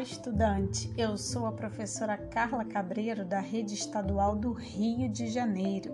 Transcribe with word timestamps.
Olá, 0.00 0.08
estudante! 0.08 0.90
Eu 0.96 1.18
sou 1.18 1.44
a 1.44 1.52
professora 1.52 2.16
Carla 2.16 2.64
Cabreiro, 2.64 3.22
da 3.22 3.38
Rede 3.38 3.74
Estadual 3.74 4.34
do 4.34 4.50
Rio 4.50 5.10
de 5.10 5.26
Janeiro. 5.26 5.92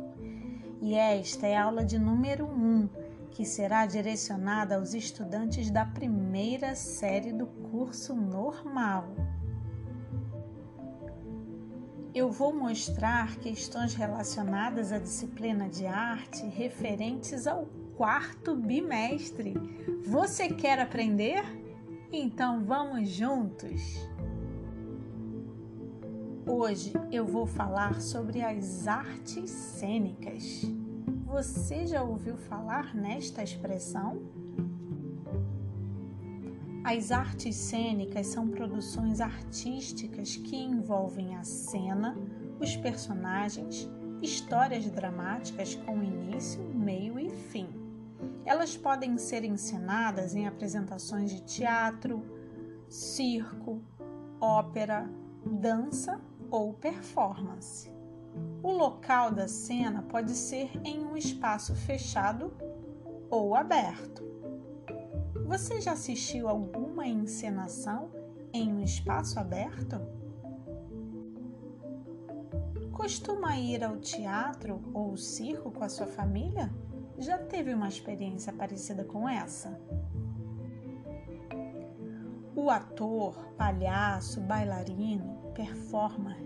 E 0.80 0.94
esta 0.94 1.48
é 1.48 1.56
a 1.56 1.64
aula 1.64 1.84
de 1.84 1.98
número 1.98 2.46
1, 2.46 2.88
que 3.32 3.44
será 3.44 3.84
direcionada 3.84 4.76
aos 4.76 4.94
estudantes 4.94 5.72
da 5.72 5.84
primeira 5.84 6.76
série 6.76 7.32
do 7.32 7.48
curso 7.48 8.14
normal. 8.14 9.08
Eu 12.14 12.30
vou 12.30 12.54
mostrar 12.54 13.34
questões 13.38 13.92
relacionadas 13.94 14.92
à 14.92 15.00
disciplina 15.00 15.68
de 15.68 15.84
arte 15.84 16.46
referentes 16.46 17.44
ao 17.44 17.66
quarto 17.96 18.54
bimestre. 18.54 19.54
Você 20.06 20.48
quer 20.48 20.78
aprender? 20.78 21.65
Então 22.18 22.64
vamos 22.64 23.10
juntos! 23.10 24.08
Hoje 26.46 26.94
eu 27.12 27.26
vou 27.26 27.46
falar 27.46 28.00
sobre 28.00 28.40
as 28.40 28.88
artes 28.88 29.50
cênicas. 29.50 30.62
Você 31.26 31.86
já 31.86 32.02
ouviu 32.02 32.38
falar 32.38 32.94
nesta 32.94 33.42
expressão? 33.42 34.22
As 36.82 37.12
artes 37.12 37.54
cênicas 37.54 38.28
são 38.28 38.48
produções 38.48 39.20
artísticas 39.20 40.36
que 40.36 40.56
envolvem 40.56 41.36
a 41.36 41.44
cena, 41.44 42.16
os 42.58 42.74
personagens, 42.76 43.90
histórias 44.22 44.88
dramáticas 44.88 45.74
com 45.74 46.02
início, 46.02 46.64
meio 46.74 47.20
e 47.20 47.28
fim. 47.28 47.85
Elas 48.44 48.76
podem 48.76 49.18
ser 49.18 49.44
ensinadas 49.44 50.34
em 50.34 50.46
apresentações 50.46 51.30
de 51.30 51.42
teatro, 51.42 52.22
circo, 52.88 53.82
ópera, 54.40 55.10
dança 55.44 56.20
ou 56.50 56.72
performance. 56.74 57.90
O 58.62 58.70
local 58.70 59.30
da 59.30 59.48
cena 59.48 60.02
pode 60.02 60.32
ser 60.32 60.70
em 60.84 61.04
um 61.04 61.16
espaço 61.16 61.74
fechado 61.74 62.52
ou 63.30 63.54
aberto. 63.54 64.22
Você 65.46 65.80
já 65.80 65.92
assistiu 65.92 66.48
alguma 66.48 67.06
encenação 67.06 68.10
em 68.52 68.72
um 68.72 68.82
espaço 68.82 69.38
aberto? 69.38 70.00
Costuma 72.92 73.56
ir 73.56 73.84
ao 73.84 73.98
teatro 73.98 74.80
ou 74.92 75.16
circo 75.16 75.70
com 75.70 75.84
a 75.84 75.88
sua 75.88 76.06
família? 76.06 76.72
Já 77.18 77.38
teve 77.38 77.72
uma 77.72 77.88
experiência 77.88 78.52
parecida 78.52 79.02
com 79.02 79.26
essa? 79.28 79.80
O 82.54 82.68
ator, 82.68 83.34
palhaço, 83.56 84.40
bailarino, 84.42 85.52
performer 85.54 86.36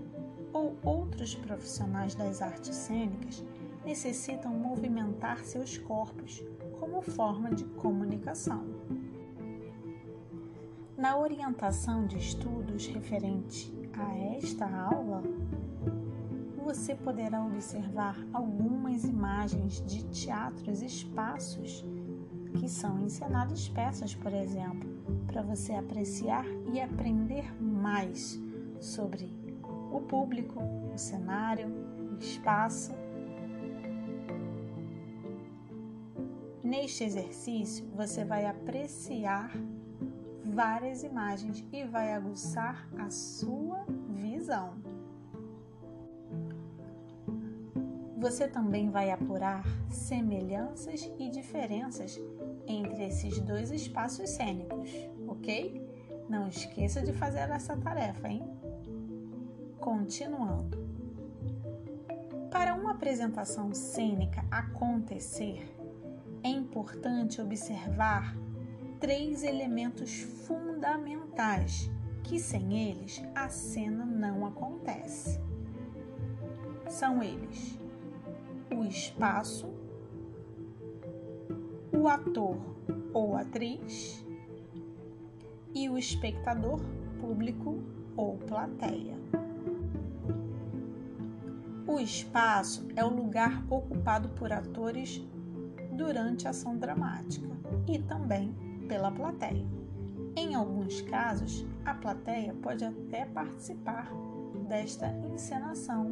ou 0.53 0.77
outros 0.85 1.35
profissionais 1.35 2.15
das 2.15 2.41
artes 2.41 2.75
cênicas 2.75 3.45
necessitam 3.85 4.53
movimentar 4.53 5.39
seus 5.45 5.77
corpos 5.77 6.43
como 6.79 7.03
forma 7.03 7.51
de 7.51 7.65
comunicação. 7.65 8.65
Na 10.97 11.17
orientação 11.17 12.07
de 12.07 12.19
estudos 12.19 12.87
referente 12.87 13.73
a 13.93 14.37
esta 14.37 14.69
aula, 14.69 15.23
você 16.63 16.95
poderá 16.95 17.45
observar 17.45 18.17
algumas 18.33 19.05
imagens 19.05 19.83
de 19.87 20.05
teatros 20.05 20.83
espaços 20.83 21.85
que 22.59 22.69
são 22.69 23.01
encenadas 23.01 23.69
peças, 23.69 24.15
por 24.15 24.33
exemplo, 24.33 24.89
para 25.27 25.43
você 25.43 25.73
apreciar 25.73 26.45
e 26.73 26.81
aprender 26.81 27.53
mais 27.63 28.39
sobre 28.81 29.31
o 29.93 30.01
público, 30.01 30.61
o 30.93 30.99
cenário, 30.99 31.69
o 32.13 32.19
espaço. 32.19 32.93
Neste 36.63 37.05
exercício, 37.05 37.87
você 37.95 38.25
vai 38.25 38.47
apreciar 38.47 39.53
várias 40.45 41.03
imagens 41.03 41.65
e 41.73 41.85
vai 41.85 42.13
aguçar 42.13 42.89
a 42.99 43.11
sua 43.11 43.85
visão. 44.09 44.90
Você 48.21 48.47
também 48.47 48.91
vai 48.91 49.11
apurar 49.11 49.65
semelhanças 49.89 51.11
e 51.19 51.31
diferenças 51.31 52.21
entre 52.67 53.07
esses 53.07 53.41
dois 53.41 53.71
espaços 53.71 54.29
cênicos, 54.29 54.91
ok? 55.27 55.83
Não 56.29 56.47
esqueça 56.47 57.01
de 57.01 57.15
fazer 57.15 57.51
essa 57.51 57.75
tarefa, 57.79 58.29
hein? 58.29 58.43
Continuando. 59.81 60.77
Para 62.51 62.75
uma 62.75 62.91
apresentação 62.91 63.73
cênica 63.73 64.45
acontecer, 64.51 65.75
é 66.43 66.49
importante 66.49 67.41
observar 67.41 68.37
três 69.01 69.43
elementos 69.43 70.21
fundamentais 70.47 71.91
que 72.23 72.39
sem 72.39 72.91
eles 72.91 73.23
a 73.35 73.49
cena 73.49 74.05
não 74.05 74.45
acontece. 74.45 75.41
São 76.87 77.23
eles: 77.23 77.81
o 78.75 78.85
espaço, 78.85 79.69
o 81.93 82.09
ator 82.09 82.57
ou 83.13 83.37
atriz 83.37 84.25
e 85.75 85.89
o 85.89 85.99
espectador, 85.99 86.81
público 87.21 87.83
ou 88.17 88.37
plateia. 88.39 89.19
O 91.87 91.99
espaço 91.99 92.87
é 92.95 93.05
o 93.05 93.09
lugar 93.09 93.65
ocupado 93.69 94.29
por 94.31 94.53
atores 94.53 95.23
durante 95.93 96.47
a 96.47 96.51
ação 96.51 96.79
dramática 96.79 97.49
e 97.89 97.99
também 97.99 98.55
pela 98.89 99.11
plateia. 99.11 99.67
Em 100.37 100.55
alguns 100.55 101.01
casos, 101.03 101.67
a 101.85 101.93
plateia 101.93 102.55
pode 102.63 102.85
até 102.85 103.27
participar 103.27 104.11
desta 104.69 105.09
encenação 105.33 106.07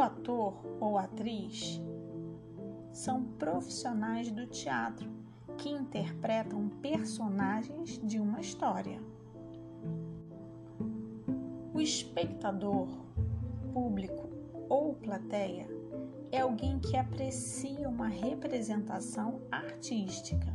O 0.00 0.02
ator 0.02 0.54
ou 0.80 0.96
atriz 0.96 1.78
são 2.90 3.22
profissionais 3.22 4.32
do 4.32 4.46
teatro 4.46 5.06
que 5.58 5.68
interpretam 5.68 6.70
personagens 6.80 8.00
de 8.02 8.18
uma 8.18 8.40
história. 8.40 8.98
O 11.74 11.82
espectador, 11.82 12.88
público 13.74 14.30
ou 14.70 14.94
plateia 14.94 15.68
é 16.32 16.40
alguém 16.40 16.78
que 16.78 16.96
aprecia 16.96 17.86
uma 17.86 18.08
representação 18.08 19.42
artística. 19.52 20.50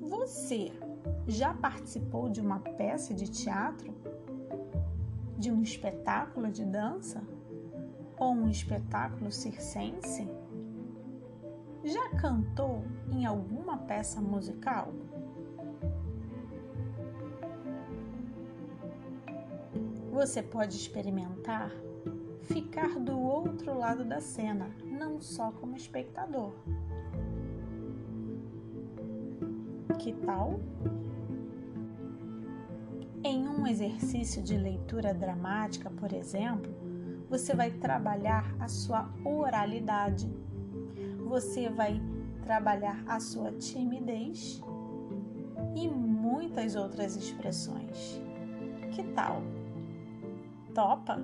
Você 0.00 0.72
já 1.28 1.52
participou 1.52 2.30
de 2.30 2.40
uma 2.40 2.60
peça 2.60 3.12
de 3.12 3.28
teatro 3.28 3.92
de 5.38 5.50
um 5.50 5.62
espetáculo 5.62 6.50
de 6.50 6.64
dança 6.64 7.22
ou 8.18 8.32
um 8.32 8.48
espetáculo 8.48 9.30
circense? 9.30 10.28
Já 11.84 12.10
cantou 12.10 12.82
em 13.10 13.26
alguma 13.26 13.76
peça 13.78 14.20
musical? 14.20 14.92
Você 20.10 20.42
pode 20.42 20.76
experimentar 20.76 21.70
ficar 22.44 23.00
do 23.00 23.18
outro 23.18 23.76
lado 23.76 24.04
da 24.04 24.20
cena, 24.20 24.70
não 24.84 25.20
só 25.20 25.50
como 25.50 25.76
espectador. 25.76 26.52
Que 29.98 30.12
tal? 30.12 30.60
Em 33.26 33.48
um 33.48 33.66
exercício 33.66 34.42
de 34.42 34.54
leitura 34.54 35.14
dramática, 35.14 35.88
por 35.88 36.12
exemplo, 36.12 36.70
você 37.26 37.54
vai 37.54 37.70
trabalhar 37.70 38.54
a 38.60 38.68
sua 38.68 39.10
oralidade, 39.24 40.28
você 41.26 41.70
vai 41.70 42.02
trabalhar 42.42 43.02
a 43.06 43.18
sua 43.18 43.50
timidez 43.52 44.60
e 45.74 45.88
muitas 45.88 46.76
outras 46.76 47.16
expressões. 47.16 48.20
Que 48.94 49.02
tal? 49.14 49.42
Topa? 50.74 51.18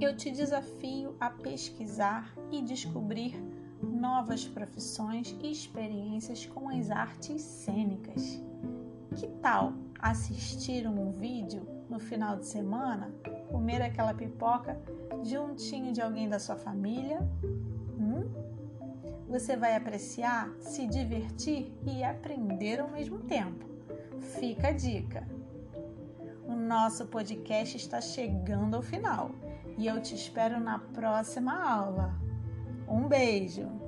Eu 0.00 0.16
te 0.16 0.32
desafio 0.32 1.14
a 1.20 1.30
pesquisar 1.30 2.34
e 2.50 2.60
descobrir 2.62 3.40
novas 3.80 4.44
profissões 4.44 5.36
e 5.40 5.52
experiências 5.52 6.46
com 6.46 6.68
as 6.68 6.90
artes 6.90 7.40
cênicas. 7.42 8.42
Que 9.16 9.26
tal 9.42 9.72
assistir 9.98 10.86
um 10.86 11.10
vídeo 11.12 11.66
no 11.88 11.98
final 11.98 12.36
de 12.36 12.46
semana, 12.46 13.12
comer 13.50 13.82
aquela 13.82 14.12
pipoca 14.12 14.78
juntinho 15.22 15.92
de 15.92 16.00
alguém 16.00 16.28
da 16.28 16.38
sua 16.38 16.56
família? 16.56 17.20
Hum? 17.98 18.46
você 19.28 19.56
vai 19.56 19.74
apreciar, 19.74 20.50
se 20.60 20.86
divertir 20.86 21.72
e 21.84 22.02
aprender 22.04 22.80
ao 22.80 22.88
mesmo 22.88 23.18
tempo. 23.20 23.66
Fica 24.38 24.68
a 24.68 24.72
dica! 24.72 25.26
O 26.46 26.54
nosso 26.54 27.06
podcast 27.06 27.76
está 27.76 28.00
chegando 28.00 28.76
ao 28.76 28.82
final 28.82 29.32
e 29.76 29.86
eu 29.86 30.00
te 30.00 30.14
espero 30.14 30.60
na 30.60 30.78
próxima 30.78 31.60
aula. 31.60 32.14
Um 32.88 33.08
beijo! 33.08 33.85